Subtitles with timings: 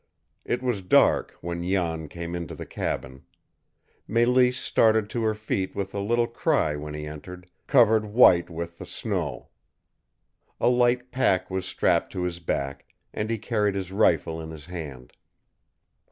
[0.43, 3.23] It was dark when Jan came into the cabin.
[4.09, 8.79] Mélisse started to her feet with a little cry when he entered, covered white with
[8.79, 9.49] the snow.
[10.59, 14.65] A light pack was strapped to his back, and he carried his rifle in his
[14.65, 15.13] hand.